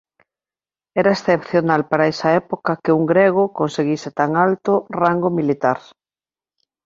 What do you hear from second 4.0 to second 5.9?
tan alto rango militar.